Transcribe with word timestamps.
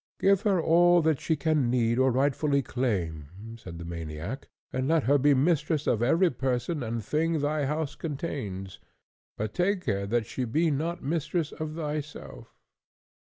"Give 0.19 0.41
her 0.41 0.59
all 0.59 1.03
that 1.03 1.21
she 1.21 1.35
can 1.35 1.69
need 1.69 1.99
or 1.99 2.09
rightfully 2.11 2.63
claim," 2.63 3.55
said 3.59 3.77
the 3.77 3.85
maniac, 3.85 4.47
"and 4.73 4.87
let 4.87 5.03
her 5.03 5.19
be 5.19 5.35
mistress 5.35 5.85
of 5.85 6.01
every 6.01 6.31
person 6.31 6.81
and 6.81 7.05
thing 7.05 7.37
thy 7.37 7.65
house 7.67 7.93
contains, 7.93 8.79
but 9.37 9.53
take 9.53 9.85
care 9.85 10.07
that 10.07 10.25
she 10.25 10.43
be 10.45 10.71
not 10.71 11.03
mistress 11.03 11.51
of 11.51 11.75
thyself." 11.75 12.57